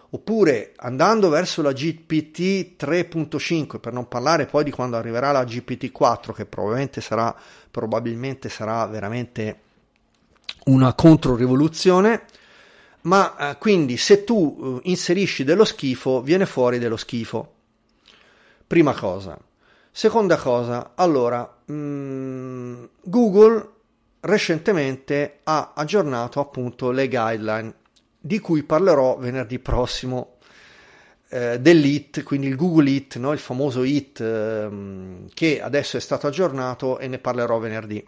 [0.09, 5.93] oppure andando verso la GPT 3.5 per non parlare poi di quando arriverà la GPT
[5.93, 7.37] 4 che probabilmente sarà,
[7.71, 9.61] probabilmente sarà veramente
[10.65, 12.25] una controrivoluzione.
[13.03, 17.53] Ma eh, quindi se tu eh, inserisci dello schifo viene fuori dello schifo.
[18.67, 19.39] Prima cosa
[19.99, 23.69] Seconda cosa, allora, mh, mm, Google
[24.21, 27.75] recentemente ha aggiornato appunto le guideline
[28.17, 30.37] di cui parlerò venerdì prossimo
[31.31, 33.33] eh, dell'IT, quindi il Google IT, no?
[33.33, 34.69] il famoso IT eh,
[35.35, 38.07] che adesso è stato aggiornato e ne parlerò venerdì.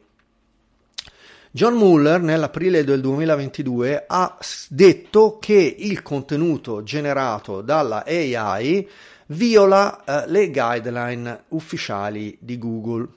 [1.51, 4.39] John Muller nell'aprile del 2022 ha
[4.69, 8.89] detto che il contenuto generato dalla AI
[9.31, 13.09] viola eh, le guideline ufficiali di Google.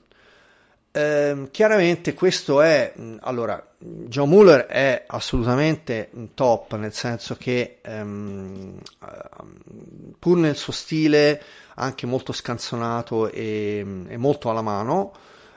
[0.90, 8.78] Eh, chiaramente questo è, mm, allora, John Muller è assolutamente top, nel senso che ehm,
[9.00, 11.42] ehm, pur nel suo stile
[11.74, 15.12] anche molto scanzonato e, e molto alla mano,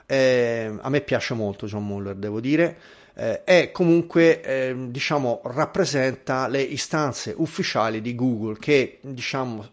[0.06, 2.76] eh, a me piace molto John Muller, devo dire,
[3.18, 9.66] eh, è comunque eh, diciamo rappresenta le istanze ufficiali di Google che diciamo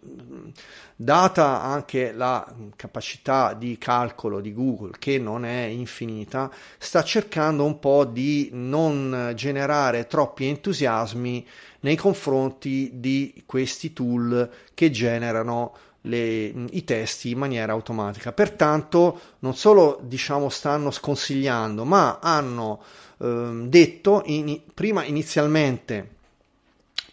[0.95, 7.77] data anche la capacità di calcolo di Google che non è infinita sta cercando un
[7.77, 11.45] po' di non generare troppi entusiasmi
[11.85, 18.31] nei confronti di questi tool che generano le, i testi in maniera automatica.
[18.31, 22.81] Pertanto, non solo diciamo stanno sconsigliando, ma hanno
[23.19, 26.13] eh, detto in, prima inizialmente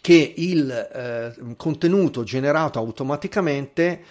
[0.01, 4.03] che il eh, contenuto generato automaticamente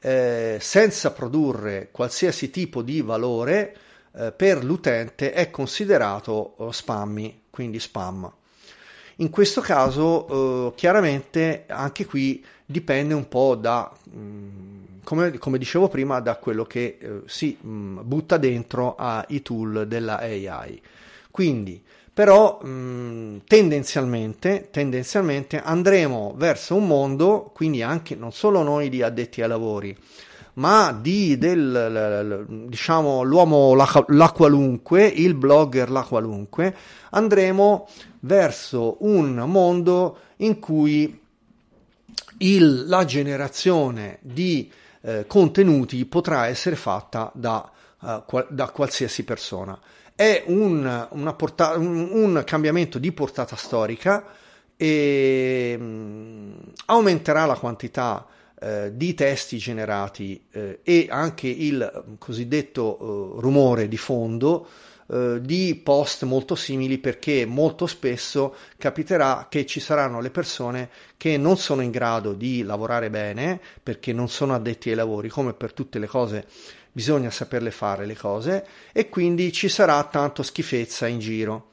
[0.00, 3.76] eh, senza produrre qualsiasi tipo di valore
[4.12, 8.30] eh, per l'utente è considerato eh, spammy, quindi spam.
[9.20, 15.58] In questo caso eh, chiaramente anche qui dipende un po' da, mh, mm, come, come,
[15.58, 20.80] dicevo prima, da quello che eh, si mh, mm, butta dentro ai tool della AI.
[21.30, 21.82] Quindi,
[22.14, 29.02] però, mh, mm, tendenzialmente, tendenzialmente andremo verso un mondo, quindi anche non solo noi di
[29.02, 29.94] addetti ai lavori,
[30.54, 36.74] ma di del, diciamo l'uomo la, la, qualunque, il blogger la qualunque,
[37.10, 37.86] andremo
[38.20, 41.20] verso un mondo in cui
[42.38, 44.70] il, la generazione di
[45.02, 49.78] eh, contenuti potrà essere fatta da, uh, da qualsiasi persona.
[50.14, 54.24] È un, porta- un, un cambiamento di portata storica
[54.76, 56.54] e um,
[56.86, 58.26] aumenterà la quantità
[58.60, 64.66] eh, di testi generati eh, e anche il cosiddetto eh, rumore di fondo
[65.12, 71.36] eh, di post molto simili perché molto spesso capiterà che ci saranno le persone che
[71.36, 75.72] non sono in grado di lavorare bene perché non sono addetti ai lavori come per
[75.72, 76.46] tutte le cose
[76.92, 81.68] bisogna saperle fare le cose e quindi ci sarà tanto schifezza in giro.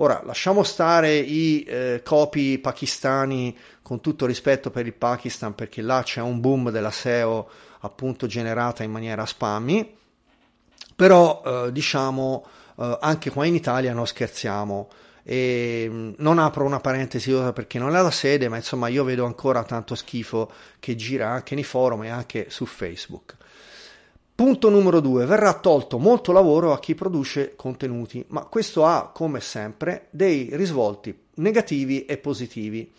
[0.00, 3.56] Ora, lasciamo stare i eh, copi pakistani
[3.88, 7.48] con tutto rispetto per il Pakistan, perché là c'è un boom della SEO
[7.80, 9.96] appunto generata in maniera spammy,
[10.94, 12.44] però eh, diciamo
[12.76, 14.90] eh, anche qua in Italia non scherziamo.
[15.22, 19.62] E non apro una parentesi perché non è la sede, ma insomma io vedo ancora
[19.62, 23.36] tanto schifo che gira anche nei forum e anche su Facebook.
[24.34, 29.40] Punto numero due, verrà tolto molto lavoro a chi produce contenuti, ma questo ha, come
[29.40, 32.92] sempre, dei risvolti negativi e positivi.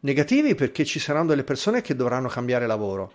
[0.00, 3.12] Negativi perché ci saranno delle persone che dovranno cambiare lavoro,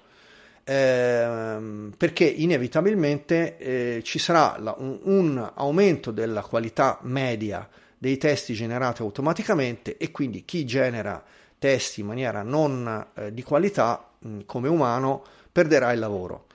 [0.63, 7.67] ehm, perché inevitabilmente eh, ci sarà la, un, un aumento della qualità media
[7.97, 11.23] dei testi generati automaticamente e quindi chi genera
[11.57, 16.45] testi in maniera non eh, di qualità mh, come umano perderà il lavoro.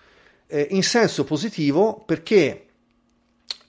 [0.47, 2.67] Eh, in senso positivo perché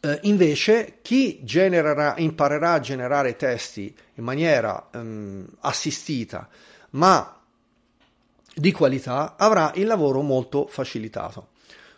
[0.01, 6.49] eh, invece chi genererà, imparerà a generare testi in maniera mh, assistita
[6.91, 7.37] ma
[8.53, 11.49] di qualità avrà il lavoro molto facilitato.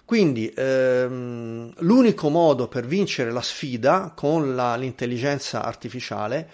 [0.06, 6.49] Quindi ehm, l'unico modo per vincere la sfida con la, l'intelligenza artificiale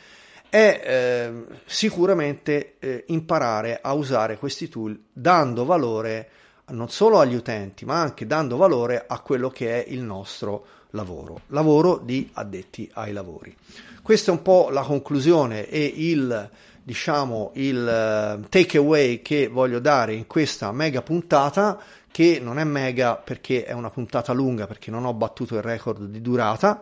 [0.50, 6.30] è eh, sicuramente eh, imparare a usare questi tool dando valore
[6.68, 11.42] non solo agli utenti, ma anche dando valore a quello che è il nostro lavoro,
[11.48, 13.56] lavoro di addetti ai lavori.
[14.02, 16.50] Questa è un po' la conclusione e il
[16.82, 21.80] diciamo il uh, takeaway che voglio dare in questa mega puntata
[22.12, 26.06] che non è mega perché è una puntata lunga perché non ho battuto il record
[26.06, 26.82] di durata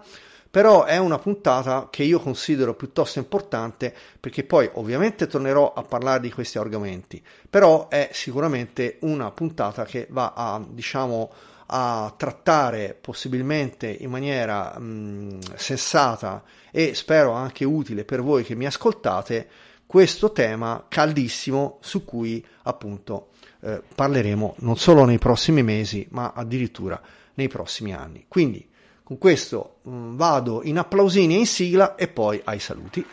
[0.50, 6.22] però è una puntata che io considero piuttosto importante perché poi ovviamente tornerò a parlare
[6.22, 11.32] di questi argomenti però è sicuramente una puntata che va a diciamo
[11.68, 18.66] a trattare possibilmente in maniera mh, sensata e spero anche utile per voi che mi
[18.66, 19.48] ascoltate
[19.86, 23.30] questo tema caldissimo su cui appunto
[23.62, 27.02] eh, parleremo non solo nei prossimi mesi ma addirittura
[27.36, 28.26] nei prossimi anni.
[28.28, 28.68] Quindi
[29.04, 33.06] con questo mh, vado in applausini e in sigla e poi ai saluti.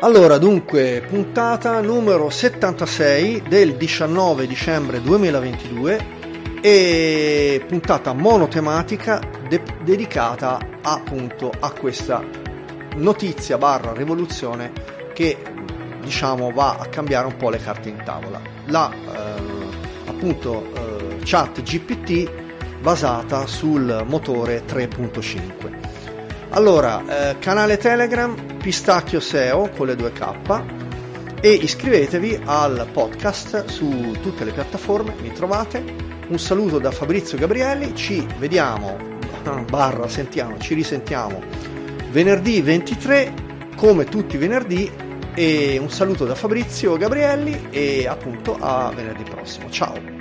[0.00, 6.06] Allora, dunque, puntata numero 76 del 19 dicembre 2022
[6.60, 12.22] e puntata monotematica de- dedicata appunto a questa
[12.94, 14.70] notizia barra rivoluzione
[15.14, 15.36] che
[16.00, 18.40] diciamo va a cambiare un po' le carte in tavola.
[18.66, 22.30] La eh, appunto eh, chat GPT
[22.80, 25.76] basata sul motore 3.5.
[26.50, 30.62] Allora, eh, canale Telegram Pistacchio SEO con le due K
[31.40, 35.82] e iscrivetevi al podcast su tutte le piattaforme, mi trovate.
[36.28, 38.98] Un saluto da Fabrizio Gabrielli, ci vediamo,
[39.70, 41.40] barra sentiamo, ci risentiamo
[42.10, 43.32] venerdì 23
[43.74, 44.92] come tutti i venerdì
[45.34, 49.70] e un saluto da Fabrizio Gabrielli e appunto a venerdì prossimo.
[49.70, 50.17] Ciao!